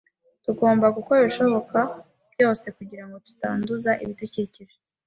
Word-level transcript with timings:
Tugomba 0.45 0.85
gukora 0.97 1.17
ibishoboka 1.21 1.77
byose 2.33 2.65
kugirango 2.77 3.15
tutanduza 3.25 3.91
ibidukikije. 4.03 4.77